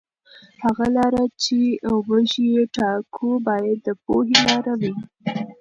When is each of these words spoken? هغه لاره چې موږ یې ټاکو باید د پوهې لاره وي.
هغه 0.63 0.85
لاره 0.97 1.23
چې 1.43 1.57
موږ 2.07 2.29
یې 2.49 2.57
ټاکو 2.75 3.29
باید 3.47 3.77
د 3.85 3.87
پوهې 4.03 4.37
لاره 4.47 4.73
وي. 4.81 4.93